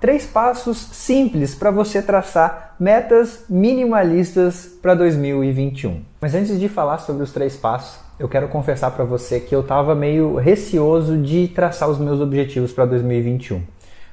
[0.00, 6.02] Três passos simples para você traçar metas minimalistas para 2021.
[6.20, 9.60] Mas antes de falar sobre os três passos, eu quero confessar para você que eu
[9.60, 13.60] estava meio receoso de traçar os meus objetivos para 2021.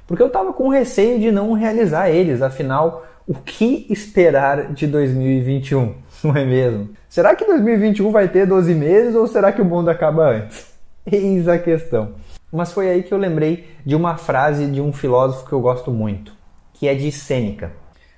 [0.08, 5.94] Porque eu estava com receio de não realizar eles, afinal, o que esperar de 2021?
[6.24, 6.90] Não é mesmo?
[7.08, 10.66] Será que 2021 vai ter 12 meses ou será que o mundo acaba antes?
[11.06, 12.14] Eis a questão.
[12.56, 15.92] Mas foi aí que eu lembrei de uma frase de um filósofo que eu gosto
[15.92, 16.32] muito,
[16.74, 17.74] que é de Sêneca.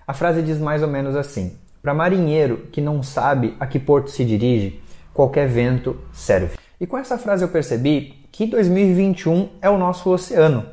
[0.06, 4.12] A frase diz mais ou menos assim: Para marinheiro que não sabe a que porto
[4.12, 4.80] se dirige,
[5.14, 6.58] qualquer vento serve.
[6.80, 10.66] E com essa frase eu percebi que 2021 é o nosso oceano.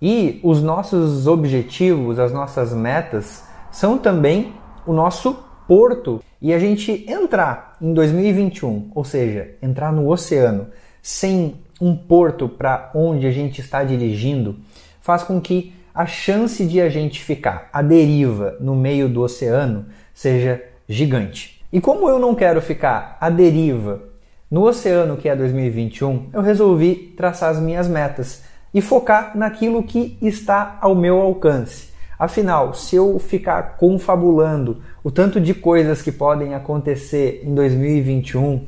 [0.00, 4.52] E os nossos objetivos, as nossas metas, são também
[4.86, 5.34] o nosso
[5.66, 6.22] porto.
[6.40, 10.66] E a gente entrar em 2021, ou seja, entrar no oceano,
[11.02, 14.56] sem um porto para onde a gente está dirigindo
[15.00, 19.86] faz com que a chance de a gente ficar à deriva no meio do oceano
[20.14, 21.64] seja gigante.
[21.72, 24.02] E como eu não quero ficar à deriva
[24.50, 30.16] no oceano que é 2021, eu resolvi traçar as minhas metas e focar naquilo que
[30.22, 31.88] está ao meu alcance.
[32.18, 38.66] Afinal, se eu ficar confabulando o tanto de coisas que podem acontecer em 2021,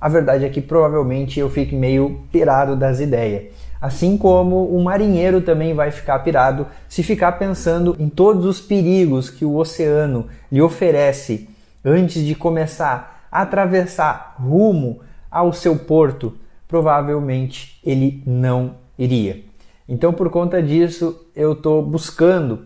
[0.00, 3.44] a verdade é que provavelmente eu fique meio pirado das ideias.
[3.80, 9.30] Assim como o marinheiro também vai ficar pirado se ficar pensando em todos os perigos
[9.30, 11.48] que o oceano lhe oferece
[11.84, 16.34] antes de começar a atravessar rumo ao seu porto,
[16.66, 19.44] provavelmente ele não iria.
[19.88, 22.64] Então, por conta disso, eu estou buscando,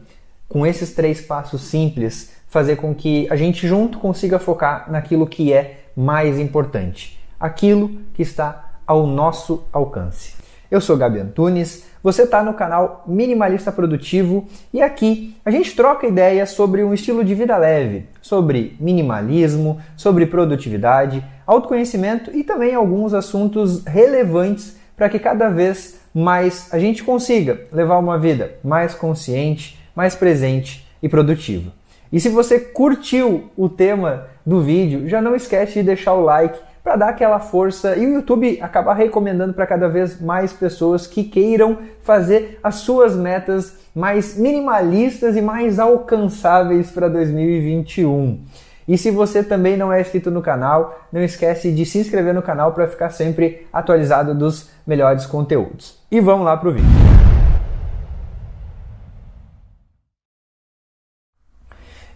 [0.49, 5.53] com esses três passos simples, fazer com que a gente junto consiga focar naquilo que
[5.53, 10.35] é mais importante aquilo que está ao nosso alcance.
[10.71, 16.07] Eu sou Gabi Antunes, você está no canal Minimalista Produtivo e aqui a gente troca
[16.07, 23.15] ideias sobre um estilo de vida leve, sobre minimalismo, sobre produtividade, autoconhecimento e também alguns
[23.15, 29.79] assuntos relevantes para que cada vez mais a gente consiga levar uma vida mais consciente,
[29.95, 31.73] mais presente e produtiva.
[32.13, 36.59] E se você curtiu o tema do vídeo, já não esquece de deixar o like
[36.83, 41.25] para dar aquela força e o YouTube acabar recomendando para cada vez mais pessoas que
[41.25, 48.41] queiram fazer as suas metas mais minimalistas e mais alcançáveis para 2021.
[48.89, 52.43] E se você também não é inscrito no canal, não esquece de se inscrever no
[52.43, 55.99] canal para ficar sempre atualizado dos melhores conteúdos.
[56.11, 57.20] E vamos lá para o vídeo.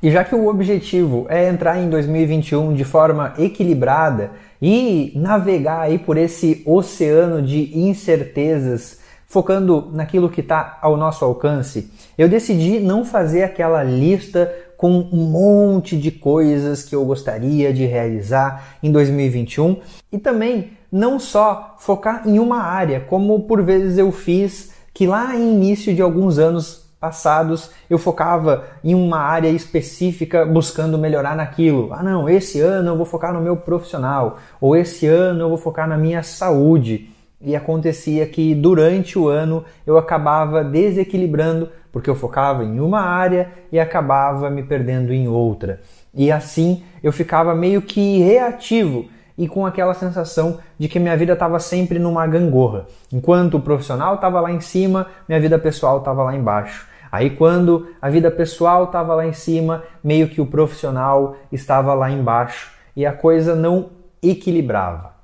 [0.04, 5.98] E já que o objetivo é entrar em 2021 de forma equilibrada e navegar aí
[5.98, 13.02] por esse oceano de incertezas, focando naquilo que está ao nosso alcance, eu decidi não
[13.02, 19.78] fazer aquela lista com um monte de coisas que eu gostaria de realizar em 2021
[20.12, 25.34] e também não só focar em uma área, como por vezes eu fiz que lá
[25.34, 31.92] em início de alguns anos passados eu focava em uma área específica buscando melhorar naquilo.
[31.92, 35.58] Ah, não, esse ano eu vou focar no meu profissional, ou esse ano eu vou
[35.58, 37.10] focar na minha saúde.
[37.42, 43.50] E acontecia que durante o ano eu acabava desequilibrando porque eu focava em uma área
[43.70, 45.80] e acabava me perdendo em outra.
[46.14, 51.34] E assim eu ficava meio que reativo e com aquela sensação de que minha vida
[51.34, 52.86] estava sempre numa gangorra.
[53.12, 56.93] Enquanto o profissional estava lá em cima, minha vida pessoal estava lá embaixo.
[57.14, 62.10] Aí quando a vida pessoal estava lá em cima, meio que o profissional estava lá
[62.10, 63.90] embaixo e a coisa não
[64.20, 65.14] equilibrava.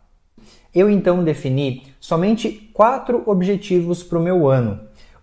[0.73, 4.79] Eu então defini somente quatro objetivos para o meu ano.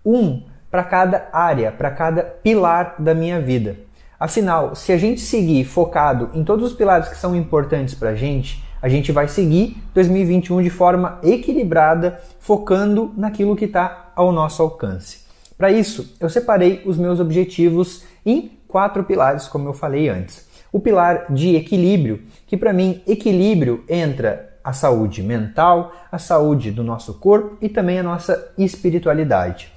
[0.05, 3.77] Um para cada área, para cada pilar da minha vida.
[4.19, 8.15] Afinal, se a gente seguir focado em todos os pilares que são importantes para a
[8.15, 14.61] gente, a gente vai seguir 2021 de forma equilibrada, focando naquilo que está ao nosso
[14.61, 15.26] alcance.
[15.57, 20.47] Para isso, eu separei os meus objetivos em quatro pilares, como eu falei antes.
[20.71, 26.83] O pilar de equilíbrio, que para mim equilíbrio entra a saúde mental, a saúde do
[26.83, 29.73] nosso corpo e também a nossa espiritualidade.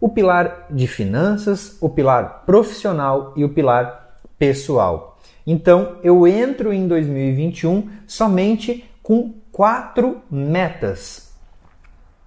[0.00, 5.18] O pilar de finanças, o pilar profissional e o pilar pessoal.
[5.46, 11.34] Então eu entro em 2021 somente com quatro metas,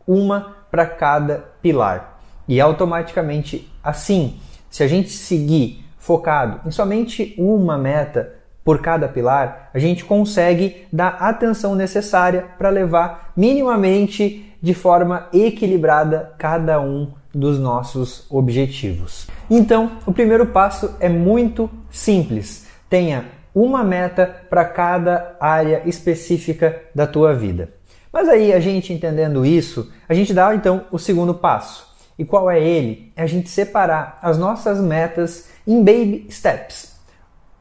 [0.05, 2.12] uma para cada pilar.
[2.47, 9.69] E automaticamente assim, se a gente seguir focado em somente uma meta por cada pilar,
[9.73, 17.59] a gente consegue dar atenção necessária para levar minimamente de forma equilibrada cada um dos
[17.59, 19.27] nossos objetivos.
[19.49, 22.67] Então, o primeiro passo é muito simples.
[22.89, 27.69] Tenha uma meta para cada área específica da tua vida.
[28.11, 31.92] Mas aí, a gente entendendo isso, a gente dá então o segundo passo.
[32.17, 33.11] E qual é ele?
[33.15, 36.95] É a gente separar as nossas metas em baby steps,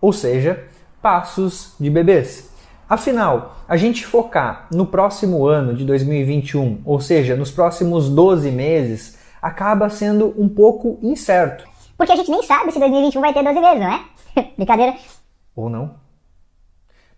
[0.01, 0.65] ou seja,
[1.01, 2.51] passos de bebês.
[2.89, 9.19] Afinal, a gente focar no próximo ano de 2021, ou seja, nos próximos 12 meses,
[9.41, 11.65] acaba sendo um pouco incerto.
[11.97, 14.05] Porque a gente nem sabe se 2021 vai ter 12 meses, não é?
[14.57, 14.95] Brincadeira.
[15.57, 15.95] Ou não.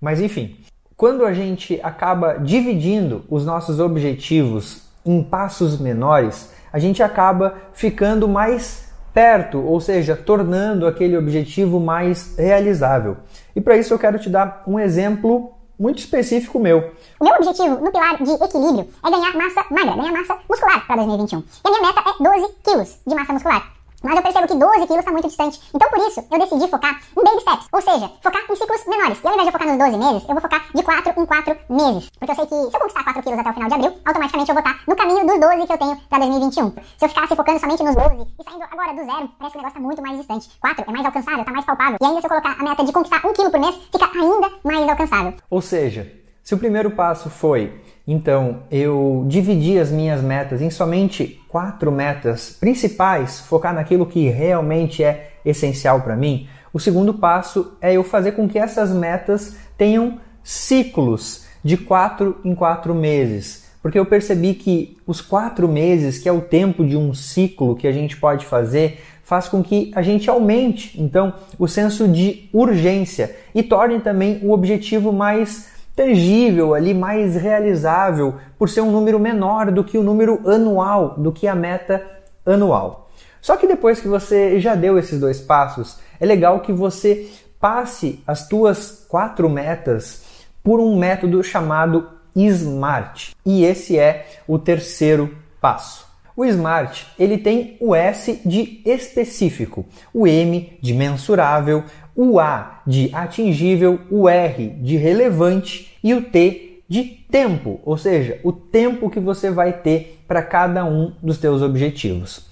[0.01, 0.57] Mas enfim,
[0.97, 8.27] quando a gente acaba dividindo os nossos objetivos em passos menores, a gente acaba ficando
[8.27, 13.19] mais perto, ou seja, tornando aquele objetivo mais realizável.
[13.55, 16.93] E para isso eu quero te dar um exemplo muito específico meu.
[17.21, 20.97] O meu objetivo no pilar de equilíbrio é ganhar massa magra, ganhar massa muscular para
[20.97, 21.39] 2021.
[21.39, 23.74] E a minha meta é 12 quilos de massa muscular.
[24.05, 25.61] Mas eu percebo que 12 quilos está muito distante.
[25.75, 27.69] Então, por isso, eu decidi focar em baby steps.
[27.73, 29.19] Ou seja, focar em ciclos menores.
[29.25, 31.57] E ao invés de focar nos 12 meses, eu vou focar de 4 em 4
[31.71, 32.11] meses.
[32.19, 34.51] Porque eu sei que se eu conquistar 4 quilos até o final de abril, automaticamente
[34.51, 36.71] eu vou estar no caminho dos 12 que eu tenho para 2021.
[36.71, 39.63] Se eu ficasse focando somente nos 12 e saindo agora do zero, parece que o
[39.63, 40.51] negócio está muito mais distante.
[40.61, 41.97] 4 é mais alcançável, está mais palpável.
[42.01, 44.51] E ainda se eu colocar a meta de conquistar 1 quilo por mês, fica ainda
[44.63, 45.35] mais alcançável.
[45.49, 46.13] Ou seja,
[46.43, 52.51] se o primeiro passo foi então, eu dividi as minhas metas em somente quatro metas
[52.51, 56.47] principais, focar naquilo que realmente é essencial para mim.
[56.73, 62.55] O segundo passo é eu fazer com que essas metas tenham ciclos de quatro em
[62.55, 67.15] quatro meses, porque eu percebi que os quatro meses, que é o tempo de um
[67.15, 72.07] ciclo que a gente pode fazer, faz com que a gente aumente então o senso
[72.07, 78.91] de urgência e torne também o objetivo mais tangível ali, mais realizável, por ser um
[78.91, 82.05] número menor do que o número anual, do que a meta
[82.45, 83.11] anual.
[83.41, 87.31] Só que depois que você já deu esses dois passos, é legal que você
[87.61, 90.25] passe as tuas quatro metas
[90.63, 93.33] por um método chamado SMART.
[93.45, 96.05] E esse é o terceiro passo.
[96.37, 101.85] O SMART ele tem o S de específico, o M de mensurável,
[102.17, 108.39] o A de atingível, o R de relevante e o T de tempo, ou seja,
[108.45, 112.47] o tempo que você vai ter para cada um dos teus objetivos.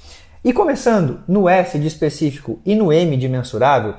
[0.44, 3.94] E começando no S de específico e no M de mensurável,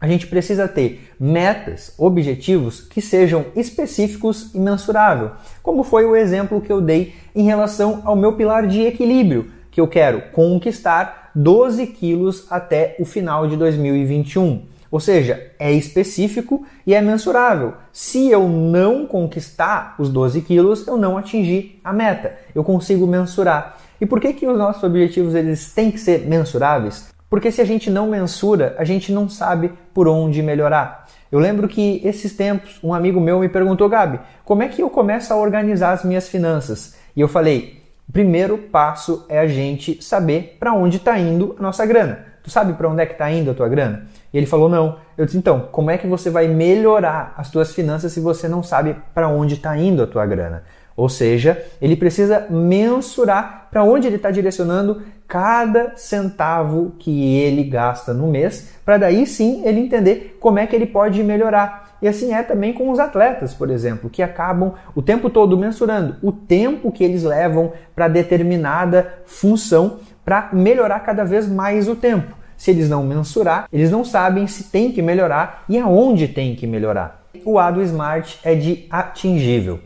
[0.00, 6.60] a gente precisa ter metas, objetivos que sejam específicos e mensurável, como foi o exemplo
[6.60, 11.86] que eu dei em relação ao meu pilar de equilíbrio, que eu quero conquistar 12
[11.88, 14.62] quilos até o final de 2021.
[14.94, 17.74] Ou seja, é específico e é mensurável.
[17.92, 22.36] Se eu não conquistar os 12 quilos, eu não atingi a meta.
[22.54, 23.76] Eu consigo mensurar.
[24.00, 27.08] E por que, que os nossos objetivos eles têm que ser mensuráveis?
[27.28, 31.08] Porque se a gente não mensura, a gente não sabe por onde melhorar.
[31.32, 34.88] Eu lembro que esses tempos um amigo meu me perguntou, Gabi, como é que eu
[34.88, 36.94] começo a organizar as minhas finanças?
[37.16, 41.62] E eu falei, o primeiro passo é a gente saber para onde está indo a
[41.62, 42.33] nossa grana.
[42.44, 44.04] Tu sabe para onde é que está indo a tua grana?
[44.30, 44.98] E ele falou: Não.
[45.16, 48.62] Eu disse: Então, como é que você vai melhorar as tuas finanças se você não
[48.62, 50.62] sabe para onde está indo a tua grana?
[50.96, 58.12] Ou seja, ele precisa mensurar para onde ele está direcionando cada centavo que ele gasta
[58.12, 61.96] no mês, para daí sim ele entender como é que ele pode melhorar.
[62.00, 66.16] E assim é também com os atletas, por exemplo, que acabam o tempo todo mensurando
[66.22, 72.34] o tempo que eles levam para determinada função para melhorar cada vez mais o tempo.
[72.56, 76.66] Se eles não mensurar, eles não sabem se tem que melhorar e aonde tem que
[76.66, 77.24] melhorar.
[77.44, 79.80] O A do Smart é de atingível.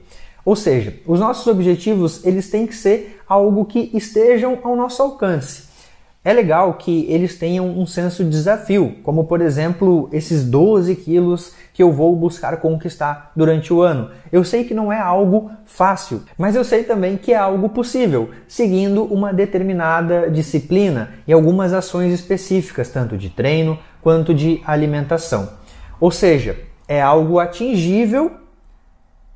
[0.48, 5.68] Ou seja, os nossos objetivos eles têm que ser algo que estejam ao nosso alcance.
[6.24, 11.52] É legal que eles tenham um senso de desafio, como por exemplo esses 12 quilos
[11.74, 14.10] que eu vou buscar conquistar durante o ano.
[14.32, 18.30] Eu sei que não é algo fácil, mas eu sei também que é algo possível,
[18.48, 25.50] seguindo uma determinada disciplina e algumas ações específicas, tanto de treino quanto de alimentação.
[26.00, 28.47] Ou seja, é algo atingível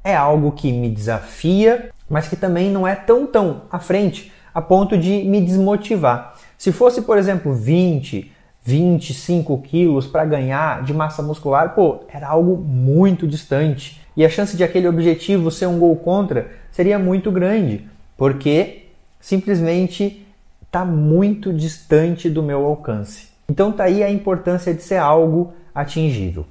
[0.05, 4.61] é algo que me desafia, mas que também não é tão tão à frente a
[4.61, 6.35] ponto de me desmotivar.
[6.59, 8.31] Se fosse, por exemplo, 20,
[8.63, 14.01] 25 quilos para ganhar de massa muscular, pô, era algo muito distante.
[14.17, 18.87] E a chance de aquele objetivo ser um gol contra seria muito grande, porque
[19.21, 20.27] simplesmente
[20.65, 23.29] está muito distante do meu alcance.
[23.49, 26.47] Então tá aí a importância de ser algo atingível.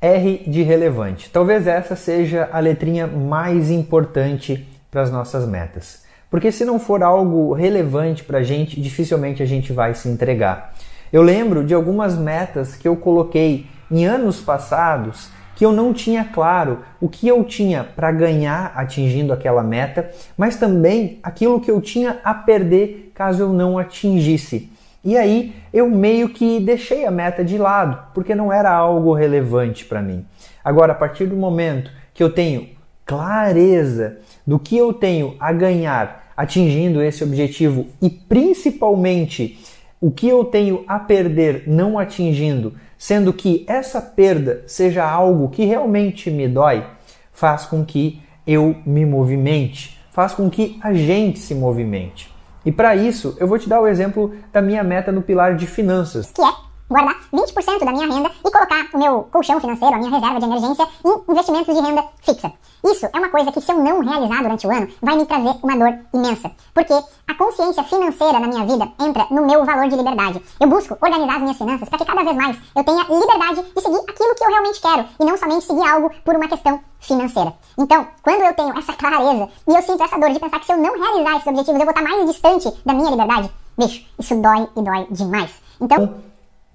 [0.00, 1.30] R de relevante.
[1.30, 6.04] Talvez essa seja a letrinha mais importante para as nossas metas.
[6.30, 10.74] Porque se não for algo relevante para a gente, dificilmente a gente vai se entregar.
[11.12, 16.22] Eu lembro de algumas metas que eu coloquei em anos passados que eu não tinha
[16.22, 21.80] claro o que eu tinha para ganhar atingindo aquela meta, mas também aquilo que eu
[21.80, 24.70] tinha a perder caso eu não atingisse.
[25.06, 29.84] E aí eu meio que deixei a meta de lado, porque não era algo relevante
[29.84, 30.26] para mim.
[30.64, 32.70] Agora, a partir do momento que eu tenho
[33.04, 39.56] clareza do que eu tenho a ganhar atingindo esse objetivo e principalmente
[40.00, 45.64] o que eu tenho a perder não atingindo, sendo que essa perda seja algo que
[45.64, 46.84] realmente me dói,
[47.32, 52.34] faz com que eu me movimente, faz com que a gente se movimente.
[52.66, 55.68] E para isso, eu vou te dar o exemplo da minha meta no pilar de
[55.68, 56.32] finanças.
[56.32, 60.10] Que é guardar 20% da minha renda e colocar o meu colchão financeiro, a minha
[60.10, 62.52] reserva de emergência, em investimentos de renda fixa.
[62.84, 65.54] Isso é uma coisa que, se eu não realizar durante o ano, vai me trazer
[65.62, 66.50] uma dor imensa.
[66.72, 70.42] Porque a consciência financeira na minha vida entra no meu valor de liberdade.
[70.60, 73.80] Eu busco organizar as minhas finanças para que cada vez mais eu tenha liberdade de
[73.80, 77.54] seguir aquilo que eu realmente quero e não somente seguir algo por uma questão financeira.
[77.78, 80.72] Então, quando eu tenho essa clareza e eu sinto essa dor de pensar que se
[80.72, 84.34] eu não realizar esses objetivos eu vou estar mais distante da minha liberdade, bicho, isso
[84.40, 85.50] dói e dói demais.
[85.80, 86.14] Então,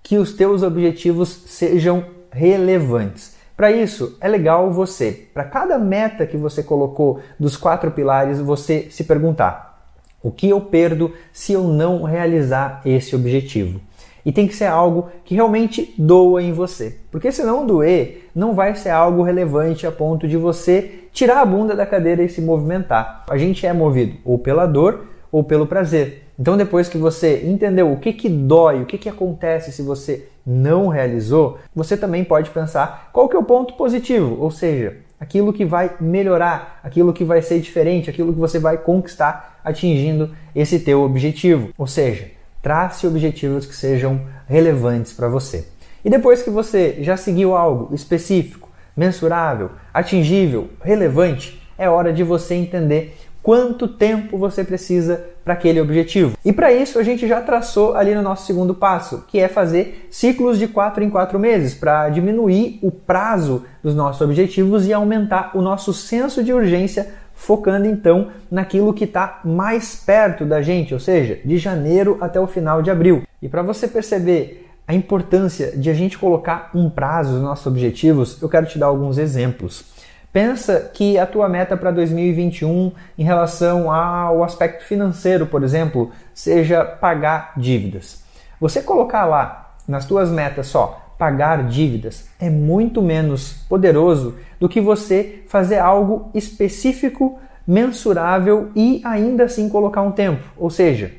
[0.04, 3.36] que os teus objetivos sejam relevantes.
[3.56, 8.88] Para isso, é legal você, para cada meta que você colocou dos quatro pilares, você
[8.90, 9.86] se perguntar:
[10.24, 13.80] o que eu perdo se eu não realizar esse objetivo?
[14.26, 16.98] E tem que ser algo que realmente doa em você.
[17.12, 21.46] Porque se não doer, não vai ser algo relevante a ponto de você tirar a
[21.46, 23.26] bunda da cadeira e se movimentar.
[23.30, 26.24] A gente é movido ou pela dor ou pelo prazer.
[26.42, 30.28] Então, depois que você entendeu o que, que dói, o que, que acontece se você
[30.44, 35.54] não realizou, você também pode pensar qual que é o ponto positivo, ou seja, aquilo
[35.54, 40.80] que vai melhorar, aquilo que vai ser diferente, aquilo que você vai conquistar atingindo esse
[40.80, 41.70] teu objetivo.
[41.78, 45.68] Ou seja, trace objetivos que sejam relevantes para você.
[46.04, 48.68] E depois que você já seguiu algo específico,
[48.98, 56.38] mensurável, atingível, relevante, é hora de você entender quanto tempo você precisa para aquele objetivo.
[56.44, 60.08] E para isso a gente já traçou ali no nosso segundo passo, que é fazer
[60.10, 65.52] ciclos de 4 em 4 meses, para diminuir o prazo dos nossos objetivos e aumentar
[65.56, 71.00] o nosso senso de urgência, focando então naquilo que está mais perto da gente, ou
[71.00, 73.24] seja, de janeiro até o final de abril.
[73.42, 78.42] E para você perceber a importância de a gente colocar um prazo nos nossos objetivos,
[78.42, 79.86] eu quero te dar alguns exemplos.
[80.32, 86.86] Pensa que a tua meta para 2021 em relação ao aspecto financeiro, por exemplo, seja
[86.86, 88.24] pagar dívidas.
[88.60, 94.80] Você colocar lá nas tuas metas só pagar dívidas é muito menos poderoso do que
[94.80, 100.44] você fazer algo específico, mensurável e ainda assim colocar um tempo.
[100.58, 101.12] Ou seja,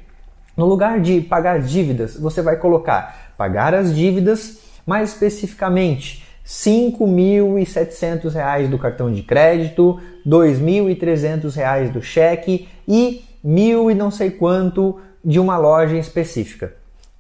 [0.57, 8.69] no lugar de pagar dívidas, você vai colocar pagar as dívidas mais especificamente R$ 5.700
[8.69, 15.39] do cartão de crédito, R$ 2.300 do cheque e mil e não sei quanto de
[15.39, 16.75] uma loja específica.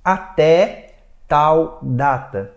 [0.04, 0.94] Até
[1.28, 2.50] tal data.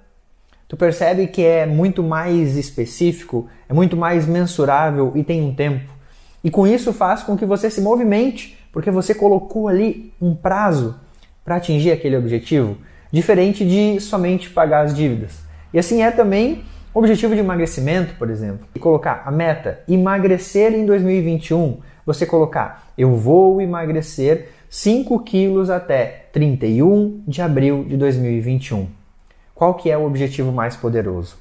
[0.68, 5.94] Tu percebe que é muito mais específico, é muito mais mensurável e tem um tempo.
[6.44, 11.00] E com isso faz com que você se movimente, porque você colocou ali um prazo
[11.44, 12.78] para atingir aquele objetivo,
[13.12, 15.45] diferente de somente pagar as dívidas.
[15.76, 16.64] E assim é também
[16.94, 22.94] o objetivo de emagrecimento, por exemplo, e colocar a meta emagrecer em 2021, você colocar
[22.98, 28.88] eu vou emagrecer 5 quilos até 31 de abril de 2021.
[29.54, 31.36] Qual que é o objetivo mais poderoso?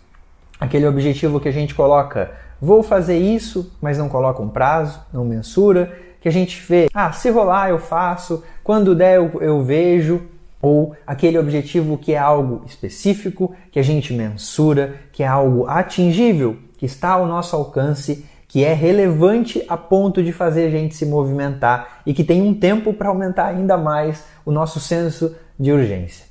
[0.58, 5.24] Aquele objetivo que a gente coloca vou fazer isso, mas não coloca um prazo, não
[5.24, 10.22] mensura, que a gente vê, ah, se rolar eu faço, quando der eu, eu vejo,
[10.64, 16.56] ou aquele objetivo que é algo específico, que a gente mensura, que é algo atingível,
[16.78, 21.04] que está ao nosso alcance, que é relevante a ponto de fazer a gente se
[21.04, 26.24] movimentar e que tem um tempo para aumentar ainda mais o nosso senso de urgência.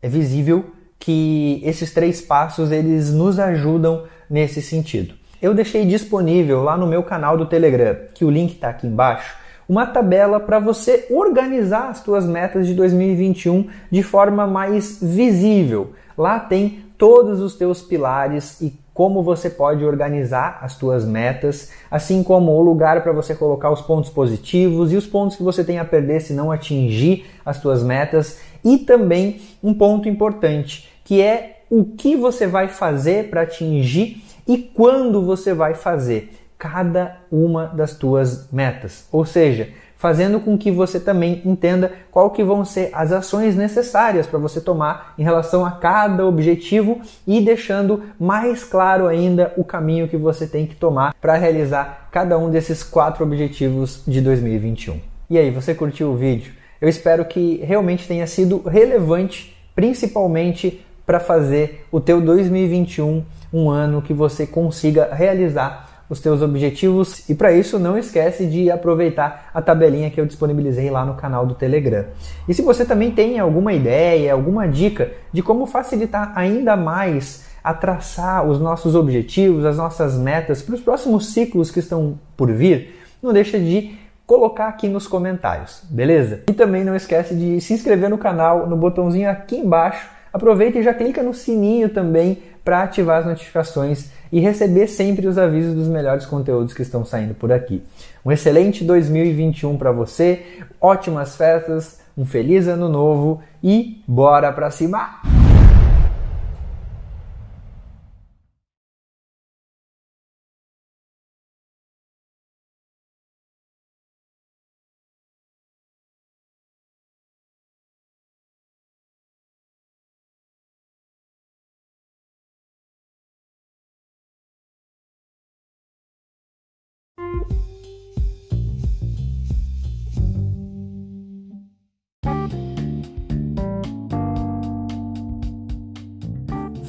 [0.00, 5.14] É visível que esses três passos eles nos ajudam nesse sentido.
[5.42, 9.36] eu deixei disponível lá no meu canal do Telegram, que o link está aqui embaixo,
[9.68, 15.92] uma tabela para você organizar as suas metas de 2021 de forma mais visível.
[16.16, 22.22] Lá tem todos os teus pilares e como você pode organizar as tuas metas, assim
[22.24, 25.78] como o lugar para você colocar os pontos positivos e os pontos que você tem
[25.78, 31.62] a perder se não atingir as tuas metas e também um ponto importante, que é
[31.70, 37.94] o que você vai fazer para atingir e quando você vai fazer cada uma das
[37.94, 39.06] tuas metas.
[39.12, 44.26] Ou seja, fazendo com que você também entenda qual que vão ser as ações necessárias
[44.26, 50.08] para você tomar em relação a cada objetivo e deixando mais claro ainda o caminho
[50.08, 55.00] que você tem que tomar para realizar cada um desses quatro objetivos de 2021.
[55.30, 56.52] E aí, você curtiu o vídeo?
[56.80, 64.02] Eu espero que realmente tenha sido relevante, principalmente para fazer o teu 2021 um ano
[64.02, 69.60] que você consiga realizar os teus objetivos e para isso não esquece de aproveitar a
[69.60, 72.06] tabelinha que eu disponibilizei lá no canal do Telegram.
[72.48, 77.74] E se você também tem alguma ideia, alguma dica de como facilitar ainda mais a
[77.74, 82.94] traçar os nossos objetivos, as nossas metas para os próximos ciclos que estão por vir,
[83.22, 86.42] não deixa de colocar aqui nos comentários, beleza?
[86.48, 90.08] E também não esquece de se inscrever no canal, no botãozinho aqui embaixo.
[90.32, 95.38] Aproveita e já clica no sininho também para ativar as notificações e receber sempre os
[95.38, 97.82] avisos dos melhores conteúdos que estão saindo por aqui.
[98.22, 100.44] Um excelente 2021 para você,
[100.78, 105.37] ótimas festas, um feliz ano novo e bora para cima!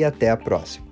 [0.00, 0.89] e até a próxima.